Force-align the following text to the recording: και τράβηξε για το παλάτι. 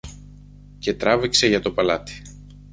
και 0.79 0.93
τράβηξε 0.93 1.47
για 1.47 1.61
το 1.61 1.71
παλάτι. 1.71 2.21